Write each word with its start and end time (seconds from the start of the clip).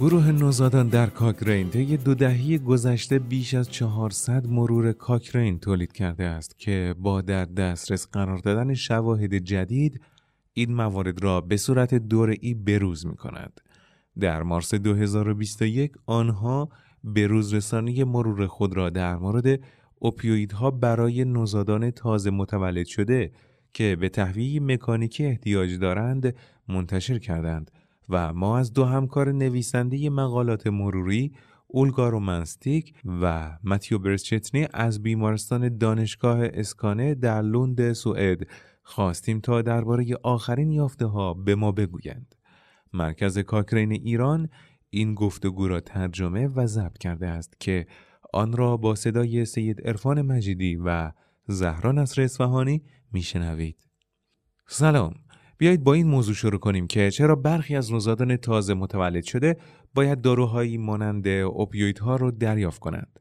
گروه 0.00 0.32
نوزادان 0.32 0.88
در 0.88 1.06
کاکرین 1.06 1.70
طی 1.70 1.96
دو 1.96 2.14
دهی 2.14 2.58
گذشته 2.58 3.18
بیش 3.18 3.54
از 3.54 3.70
400 3.70 4.46
مرور 4.46 4.92
کاکرین 4.92 5.58
تولید 5.58 5.92
کرده 5.92 6.24
است 6.24 6.58
که 6.58 6.94
با 6.98 7.20
در 7.20 7.44
دسترس 7.44 8.06
قرار 8.12 8.38
دادن 8.38 8.74
شواهد 8.74 9.34
جدید 9.34 10.00
این 10.52 10.74
موارد 10.74 11.22
را 11.22 11.40
به 11.40 11.56
صورت 11.56 11.94
دوره‌ای 11.94 12.54
بروز 12.54 13.06
می 13.06 13.16
کند. 13.16 13.60
در 14.20 14.42
مارس 14.42 14.74
2021 14.74 15.92
آنها 16.06 16.68
به 17.04 17.26
روزرسانی 17.26 18.04
مرور 18.04 18.46
خود 18.46 18.76
را 18.76 18.90
در 18.90 19.16
مورد 19.16 19.60
اوپیویدها 19.94 20.70
برای 20.70 21.24
نوزادان 21.24 21.90
تازه 21.90 22.30
متولد 22.30 22.86
شده 22.86 23.32
که 23.72 23.96
به 24.00 24.08
تهویه 24.08 24.60
مکانیکی 24.60 25.24
احتیاج 25.24 25.78
دارند 25.78 26.34
منتشر 26.68 27.18
کردند 27.18 27.70
و 28.08 28.34
ما 28.34 28.58
از 28.58 28.72
دو 28.72 28.84
همکار 28.84 29.32
نویسنده 29.32 30.10
مقالات 30.10 30.66
مروری 30.66 31.32
اولگا 31.66 32.08
رومنستیک 32.08 32.94
و 33.22 33.56
متیو 33.64 33.98
برسچتنی 33.98 34.68
از 34.72 35.02
بیمارستان 35.02 35.78
دانشگاه 35.78 36.38
اسکانه 36.42 37.14
در 37.14 37.42
لوند 37.42 37.92
سوئد 37.92 38.38
خواستیم 38.82 39.40
تا 39.40 39.62
درباره 39.62 40.06
آخرین 40.22 40.70
یافته 40.70 41.06
ها 41.06 41.34
به 41.34 41.54
ما 41.54 41.72
بگویند. 41.72 42.34
مرکز 42.92 43.38
کاکرین 43.38 43.92
ایران 43.92 44.48
این 44.90 45.14
گفتگو 45.14 45.68
را 45.68 45.80
ترجمه 45.80 46.48
و 46.48 46.66
ضبط 46.66 46.98
کرده 46.98 47.26
است 47.26 47.60
که 47.60 47.86
آن 48.32 48.52
را 48.52 48.76
با 48.76 48.94
صدای 48.94 49.44
سید 49.44 49.88
عرفان 49.88 50.22
مجیدی 50.22 50.76
و 50.76 51.12
زهرا 51.46 51.92
نصر 51.92 52.22
اصفهانی 52.22 52.82
میشنوید. 53.12 53.86
سلام 54.68 55.14
بیایید 55.58 55.84
با 55.84 55.94
این 55.94 56.06
موضوع 56.06 56.34
شروع 56.34 56.58
کنیم 56.58 56.86
که 56.86 57.10
چرا 57.10 57.36
برخی 57.36 57.76
از 57.76 57.92
نوزادان 57.92 58.36
تازه 58.36 58.74
متولد 58.74 59.24
شده 59.24 59.56
باید 59.94 60.20
داروهایی 60.20 60.78
مانند 60.78 61.28
اوپیویدها 61.28 62.16
رو 62.16 62.30
دریافت 62.30 62.80
کنند. 62.80 63.18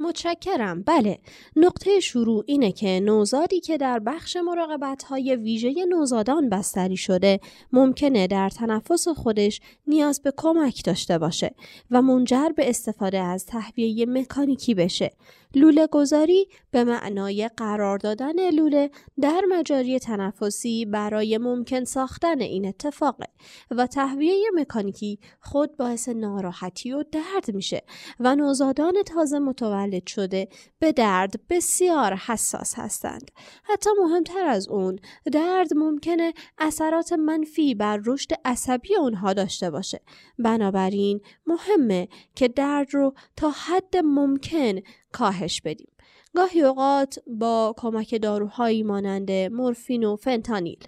متشکرم. 0.00 0.82
بله. 0.82 1.18
نقطه 1.56 2.00
شروع 2.00 2.44
اینه 2.46 2.72
که 2.72 3.00
نوزادی 3.00 3.60
که 3.60 3.76
در 3.76 3.98
بخش 3.98 4.36
مراقبت 4.36 5.02
های 5.02 5.36
ویژه 5.36 5.74
نوزادان 5.88 6.48
بستری 6.48 6.96
شده 6.96 7.40
ممکنه 7.72 8.26
در 8.26 8.50
تنفس 8.50 9.08
خودش 9.08 9.60
نیاز 9.86 10.22
به 10.22 10.32
کمک 10.36 10.84
داشته 10.84 11.18
باشه 11.18 11.54
و 11.90 12.02
منجر 12.02 12.48
به 12.56 12.70
استفاده 12.70 13.18
از 13.18 13.46
تهویه 13.46 14.06
مکانیکی 14.06 14.74
بشه. 14.74 15.12
لوله 15.54 15.86
گذاری 15.86 16.48
به 16.70 16.84
معنای 16.84 17.50
قرار 17.56 17.98
دادن 17.98 18.50
لوله 18.50 18.90
در 19.20 19.42
مجاری 19.48 19.98
تنفسی 19.98 20.84
برای 20.84 21.38
ممکن 21.38 21.84
ساختن 21.84 22.40
این 22.40 22.66
اتفاقه 22.66 23.26
و 23.70 23.86
تهویه 23.86 24.50
مکانیکی 24.54 25.18
خود 25.40 25.76
باعث 25.76 26.08
ناراحتی 26.08 26.92
و 26.92 27.04
درد 27.12 27.54
میشه 27.54 27.82
و 28.20 28.36
نوزادان 28.36 29.02
تازه 29.02 29.38
متولد 29.38 30.06
شده 30.06 30.48
به 30.78 30.92
درد 30.92 31.34
بسیار 31.50 32.14
حساس 32.14 32.74
هستند. 32.78 33.30
حتی 33.64 33.90
مهمتر 34.02 34.46
از 34.46 34.68
اون 34.68 34.98
درد 35.32 35.74
ممکنه 35.74 36.34
اثرات 36.58 37.12
منفی 37.12 37.74
بر 37.74 38.00
رشد 38.06 38.30
عصبی 38.44 38.96
اونها 38.96 39.32
داشته 39.32 39.70
باشه. 39.70 40.00
بنابراین 40.38 41.20
مهمه 41.46 42.08
که 42.34 42.48
درد 42.48 42.94
رو 42.94 43.14
تا 43.36 43.50
حد 43.50 43.96
ممکن 43.96 44.80
کاهش 45.12 45.60
بدیم. 45.60 45.92
گاهی 46.34 46.62
اوقات 46.62 47.18
با 47.26 47.74
کمک 47.76 48.22
داروهایی 48.22 48.82
مانند 48.82 49.30
مورفین 49.30 50.04
و 50.04 50.16
فنتانیل. 50.16 50.78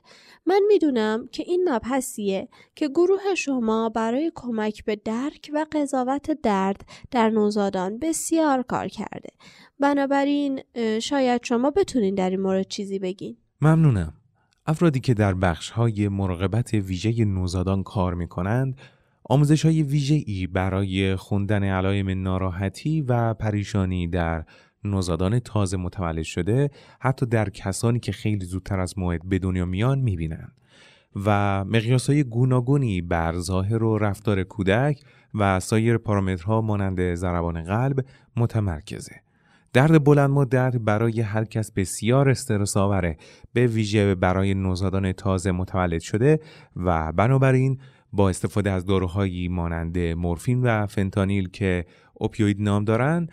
من 0.47 0.61
می‌دونم 0.69 1.29
که 1.33 1.43
این 1.47 1.69
مبحثیه 1.69 2.49
که 2.75 2.89
گروه 2.89 3.35
شما 3.37 3.89
برای 3.89 4.33
کمک 4.35 4.85
به 4.85 4.97
درک 4.97 5.51
و 5.55 5.67
قضاوت 5.73 6.31
درد 6.43 6.85
در 7.11 7.31
نوزادان 7.31 7.99
بسیار 7.99 8.63
کار 8.63 8.89
کرده. 8.89 9.29
بنابراین 9.81 10.61
شاید 11.03 11.45
شما 11.45 11.71
بتونین 11.71 12.15
در 12.15 12.31
این 12.31 12.41
مورد 12.41 12.69
چیزی 12.69 12.99
بگین. 12.99 13.37
ممنونم. 13.61 14.13
افرادی 14.67 15.01
که 15.01 15.15
در 15.15 15.35
بخش 15.35 15.71
های 15.71 16.09
مراقبت 16.09 16.75
ویژه 16.75 17.25
نوزادان 17.25 17.83
کار 17.83 18.15
می 18.15 18.29
کنند 18.29 18.77
آموزش 19.31 19.65
های 19.65 19.83
ویژه 19.83 20.23
ای 20.27 20.47
برای 20.47 21.17
خوندن 21.17 21.65
علایم 21.65 22.23
ناراحتی 22.23 23.03
و 23.03 23.35
پریشانی 23.35 24.09
در 24.09 24.45
نوزادان 24.85 25.39
تازه 25.39 25.77
متولد 25.77 26.23
شده 26.23 26.71
حتی 27.01 27.27
در 27.27 27.49
کسانی 27.49 28.01
که 28.01 28.13
خیلی 28.13 28.45
زودتر 28.45 28.81
از 28.81 28.99
موعد 28.99 29.29
به 29.29 29.39
دنیا 29.39 29.65
میان 29.65 29.99
می‌بینند. 29.99 30.53
و 31.25 31.65
مقیاس 31.65 32.11
های 32.11 32.25
گوناگونی 32.25 33.01
بر 33.01 33.39
ظاهر 33.39 33.83
و 33.83 33.99
رفتار 33.99 34.43
کودک 34.43 35.01
و 35.35 35.61
سایر 35.61 35.99
پارامترها 35.99 36.61
مانند 36.61 37.15
ضربان 37.15 37.63
قلب 37.63 38.05
متمرکزه. 38.37 39.21
درد 39.73 40.05
بلند 40.05 40.31
مدت 40.31 40.77
برای 40.77 41.21
هر 41.21 41.45
کس 41.45 41.73
بسیار 41.73 42.29
استرس 42.29 42.77
آوره 42.77 43.17
به 43.53 43.67
ویژه 43.67 44.15
برای 44.15 44.55
نوزادان 44.55 45.13
تازه 45.13 45.53
متولد 45.53 46.01
شده 46.01 46.41
و 46.77 47.13
بنابراین 47.13 47.79
با 48.13 48.29
استفاده 48.29 48.71
از 48.71 48.87
داروهایی 48.87 49.49
مانند 49.49 49.99
مورفین 49.99 50.63
و 50.63 50.87
فنتانیل 50.87 51.49
که 51.49 51.87
اوپیوید 52.15 52.63
نام 52.63 52.85
دارند 52.85 53.33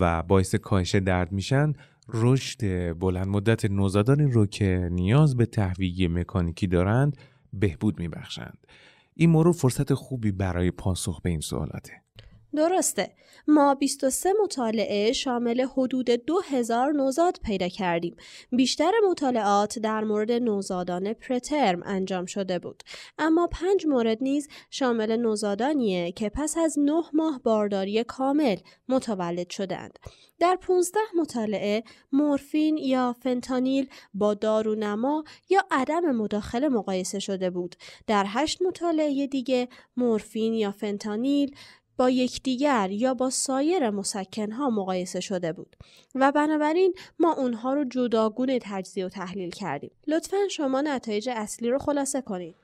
و 0.00 0.22
باعث 0.22 0.54
کاهش 0.54 0.94
درد 0.94 1.32
میشن 1.32 1.72
رشد 2.08 2.92
بلند 2.98 3.26
مدت 3.26 3.64
نوزادانی 3.64 4.24
رو 4.24 4.46
که 4.46 4.88
نیاز 4.92 5.36
به 5.36 5.46
تهویه 5.46 6.08
مکانیکی 6.08 6.66
دارند 6.66 7.16
بهبود 7.52 7.98
میبخشند. 7.98 8.58
این 9.14 9.30
مورد 9.30 9.52
فرصت 9.52 9.94
خوبی 9.94 10.32
برای 10.32 10.70
پاسخ 10.70 11.20
به 11.20 11.30
این 11.30 11.40
سوالاته. 11.40 12.01
درسته. 12.56 13.14
ما 13.48 13.74
23 13.74 14.32
مطالعه 14.42 15.12
شامل 15.12 15.60
حدود 15.60 16.10
2000 16.10 16.92
نوزاد 16.92 17.38
پیدا 17.44 17.68
کردیم. 17.68 18.16
بیشتر 18.52 18.92
مطالعات 19.10 19.78
در 19.78 20.04
مورد 20.04 20.32
نوزادان 20.32 21.12
پرترم 21.12 21.82
انجام 21.84 22.26
شده 22.26 22.58
بود. 22.58 22.82
اما 23.18 23.46
پنج 23.46 23.86
مورد 23.86 24.18
نیز 24.20 24.48
شامل 24.70 25.16
نوزادانیه 25.16 26.12
که 26.12 26.28
پس 26.28 26.56
از 26.58 26.78
9 26.78 27.02
ماه 27.12 27.40
بارداری 27.44 28.04
کامل 28.04 28.56
متولد 28.88 29.50
شدند 29.50 29.98
در 30.42 30.56
15 30.56 31.00
مطالعه 31.16 31.84
مورفین 32.12 32.76
یا 32.76 33.16
فنتانیل 33.22 33.88
با 34.14 34.34
دارونما 34.34 35.24
یا 35.50 35.64
عدم 35.70 36.16
مداخله 36.16 36.68
مقایسه 36.68 37.18
شده 37.18 37.50
بود. 37.50 37.76
در 38.06 38.24
8 38.28 38.62
مطالعه 38.62 39.26
دیگه 39.26 39.68
مورفین 39.96 40.54
یا 40.54 40.70
فنتانیل 40.70 41.56
با 42.02 42.10
یکدیگر 42.10 42.88
یا 42.90 43.14
با 43.14 43.30
سایر 43.30 43.90
مسکنها 43.90 44.70
مقایسه 44.70 45.20
شده 45.20 45.52
بود 45.52 45.76
و 46.14 46.32
بنابراین 46.32 46.94
ما 47.20 47.32
اونها 47.32 47.74
رو 47.74 47.84
جداگونه 47.84 48.58
تجزیه 48.62 49.06
و 49.06 49.08
تحلیل 49.08 49.50
کردیم. 49.50 49.90
لطفا 50.06 50.36
شما 50.50 50.80
نتایج 50.80 51.28
اصلی 51.28 51.70
رو 51.70 51.78
خلاصه 51.78 52.20
کنید. 52.20 52.54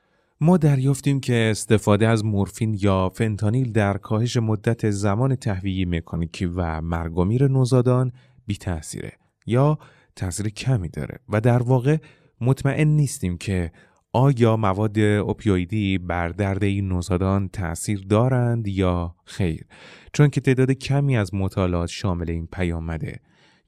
ما 0.41 0.57
دریافتیم 0.57 1.19
که 1.19 1.47
استفاده 1.51 2.07
از 2.07 2.25
مورفین 2.25 2.77
یا 2.81 3.09
فنتانیل 3.09 3.71
در 3.71 3.97
کاهش 3.97 4.37
مدت 4.37 4.89
زمان 4.89 5.35
تهویه 5.35 5.85
مکانیکی 5.85 6.45
و 6.45 6.81
مرگومیر 6.81 7.47
نوزادان 7.47 8.11
بی 8.47 8.57
تاثیره 8.57 9.11
یا 9.45 9.79
تاثیر 10.15 10.49
کمی 10.49 10.89
داره 10.89 11.19
و 11.29 11.41
در 11.41 11.63
واقع 11.63 11.97
مطمئن 12.41 12.87
نیستیم 12.87 13.37
که 13.37 13.71
آیا 14.13 14.57
مواد 14.57 14.99
اوپیویدی 14.99 15.97
بر 15.97 16.29
درد 16.29 16.63
این 16.63 16.87
نوزادان 16.87 17.49
تاثیر 17.49 18.05
دارند 18.09 18.67
یا 18.67 19.15
خیر؟ 19.25 19.65
چون 20.13 20.29
که 20.29 20.41
تعداد 20.41 20.71
کمی 20.71 21.17
از 21.17 21.33
مطالعات 21.33 21.89
شامل 21.89 22.29
این 22.29 22.47
پیامده 22.47 23.19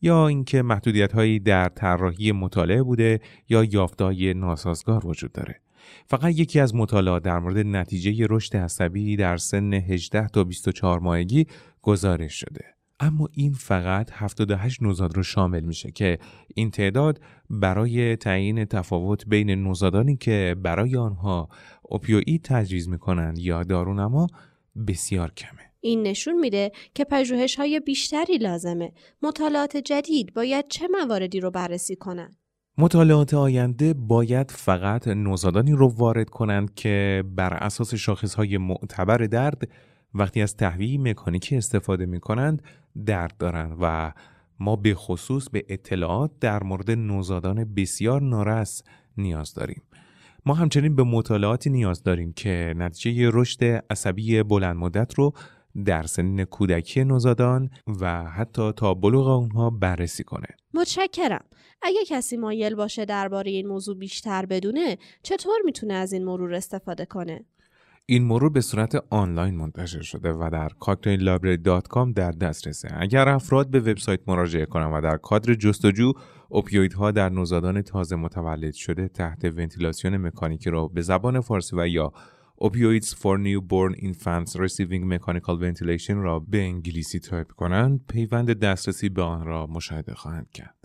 یا 0.02 0.28
اینکه 0.28 0.62
محدودیت 0.62 1.14
هایی 1.14 1.40
در 1.40 1.70
طراحی 1.70 2.32
مطالعه 2.32 2.84
بوده 2.84 3.20
یا 3.50 3.64
یافتهای 3.64 4.34
ناسازگار 4.34 5.08
وجود 5.08 5.32
داره. 5.32 5.62
فقط 6.08 6.40
یکی 6.40 6.60
از 6.60 6.76
مطالعات 6.76 7.24
در 7.24 7.40
مورد 7.40 7.58
نتیجه 7.58 8.28
رشد 8.30 8.58
عصبی 8.58 9.16
در 9.16 9.38
سن 9.38 9.74
18 9.74 10.28
تا 10.28 10.44
24 10.44 11.00
ماهگی 11.00 11.48
گزارش 11.82 12.34
شده. 12.34 12.81
اما 13.02 13.30
این 13.32 13.54
فقط 13.54 14.10
78 14.14 14.84
نوزاد 14.84 15.16
رو 15.16 15.24
شامل 15.24 15.60
میشه 15.60 15.92
که 15.92 16.18
این 16.56 16.72
تعداد 16.72 17.22
برای 17.50 18.16
تعیین 18.16 18.66
تفاوت 18.66 19.28
بین 19.28 19.50
نوزادانی 19.50 20.18
که 20.18 20.56
برای 20.64 20.98
آنها 20.98 21.50
اوپیوئید 21.82 22.42
تجویز 22.44 22.90
می‌کنند 22.90 23.38
یا 23.38 23.64
دارونما 23.64 24.28
بسیار 24.88 25.32
کمه. 25.32 25.62
این 25.80 26.04
نشون 26.04 26.40
میده 26.40 26.72
که 26.94 27.04
پژوهش 27.04 27.56
های 27.56 27.80
بیشتری 27.80 28.38
لازمه. 28.38 28.92
مطالعات 29.22 29.78
جدید 29.78 30.34
باید 30.34 30.66
چه 30.70 30.88
مواردی 30.88 31.40
رو 31.40 31.52
بررسی 31.52 31.96
کنند؟ 31.96 32.36
مطالعات 32.78 33.34
آینده 33.34 33.94
باید 33.94 34.52
فقط 34.52 35.08
نوزادانی 35.08 35.72
رو 35.72 35.88
وارد 35.88 36.30
کنند 36.30 36.74
که 36.74 37.24
بر 37.36 37.54
اساس 37.54 37.96
شاخص 37.96 38.34
های 38.34 38.58
معتبر 38.58 39.18
درد 39.18 39.68
وقتی 40.14 40.42
از 40.42 40.56
تهویه 40.56 40.98
مکانیکی 41.00 41.56
استفاده 41.56 42.06
می 42.06 42.20
کنند 42.20 42.64
درد 43.06 43.38
دارند 43.38 43.78
و 43.82 44.14
ما 44.60 44.76
به 44.76 44.94
خصوص 44.94 45.50
به 45.50 45.66
اطلاعات 45.70 46.32
در 46.40 46.64
مورد 46.64 46.92
نوزادان 46.92 47.74
بسیار 47.74 48.22
نارس 48.22 48.84
نیاز 49.18 49.54
داریم. 49.54 49.84
ما 50.46 50.54
همچنین 50.54 50.96
به 50.96 51.04
مطالعاتی 51.04 51.70
نیاز 51.70 52.04
داریم 52.04 52.34
که 52.34 52.74
نتیجه 52.78 53.30
رشد 53.34 53.64
عصبی 53.64 54.44
بلند 54.44 54.76
مدت 54.76 55.14
رو 55.14 55.34
در 55.86 56.04
سن 56.04 56.44
کودکی 56.44 57.04
نوزادان 57.04 57.70
و 58.02 58.24
حتی 58.24 58.72
تا 58.72 58.94
بلوغ 58.94 59.28
اونها 59.28 59.70
بررسی 59.70 60.24
کنه. 60.24 60.48
متشکرم. 60.74 61.46
اگه 61.82 62.00
کسی 62.08 62.38
مایل 62.38 62.76
باشه 62.76 63.06
درباره 63.06 63.52
این 63.52 63.68
موضوع 63.68 63.98
بیشتر 63.98 64.46
بدونه، 64.46 64.98
چطور 65.24 65.56
می‌تونه 65.66 65.94
از 65.94 66.14
این 66.14 66.26
مرور 66.26 66.54
استفاده 66.54 67.06
کنه؟ 67.06 67.46
این 68.12 68.24
مرور 68.24 68.50
به 68.50 68.62
صورت 68.62 69.04
آنلاین 69.10 69.56
منتشر 69.56 70.02
شده 70.02 70.34
و 70.34 70.50
در 70.52 70.70
cocktaillibrary.com 70.70 72.14
در 72.16 72.32
دسترسه. 72.32 72.88
اگر 72.98 73.30
افراد 73.30 73.70
به 73.70 73.80
وبسایت 73.80 74.20
مراجعه 74.28 74.66
کنند 74.66 74.94
و 74.94 75.02
در 75.02 75.18
کادر 75.18 75.54
جستجو 75.54 76.14
اوپیویدها 76.50 77.12
در 77.12 77.30
نوزادان 77.30 77.82
تازه 77.82 78.16
متولد 78.16 78.74
شده 78.74 79.08
تحت 79.08 79.46
ونتیلاسیون 79.46 80.18
مکانیکی 80.18 80.70
را 80.70 80.88
به 80.88 81.02
زبان 81.02 81.40
فارسی 81.42 81.76
و 81.76 81.88
یا 81.88 82.14
opioids 82.62 83.08
for 83.08 83.38
newborn 83.38 83.96
infants 83.96 84.56
receiving 84.56 85.04
mechanical 85.14 85.58
ventilation 85.62 86.10
را 86.10 86.40
به 86.40 86.62
انگلیسی 86.62 87.20
تایپ 87.20 87.52
کنند 87.52 88.02
پیوند 88.08 88.60
دسترسی 88.60 89.10
به 89.10 89.22
آن 89.22 89.46
را 89.46 89.68
مشاهده 89.68 90.14
خواهند 90.14 90.50
کرد 90.50 90.81